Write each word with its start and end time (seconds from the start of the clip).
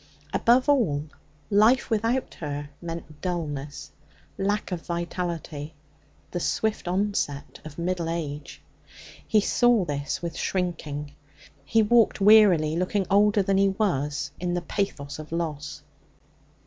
Above 0.33 0.67
all, 0.67 1.05
life 1.51 1.91
without 1.91 2.33
her 2.33 2.71
meant 2.81 3.21
dullness, 3.21 3.91
lack 4.35 4.71
of 4.71 4.83
vitality, 4.87 5.75
the 6.31 6.39
swift 6.39 6.87
onset 6.87 7.59
of 7.63 7.77
middle 7.77 8.09
age. 8.09 8.63
He 9.27 9.39
saw 9.41 9.85
this 9.85 10.19
with 10.19 10.35
shrinking. 10.35 11.13
He 11.63 11.83
walked 11.83 12.19
wearily, 12.19 12.75
looking 12.75 13.05
older 13.11 13.43
than 13.43 13.59
he 13.59 13.69
was 13.69 14.31
in 14.39 14.55
the 14.55 14.61
pathos 14.63 15.19
of 15.19 15.31
loss. 15.31 15.83